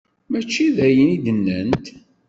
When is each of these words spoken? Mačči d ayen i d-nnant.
Mačči 0.31 0.65
d 0.75 0.77
ayen 0.87 1.13
i 1.15 1.17
d-nnant. 1.23 1.85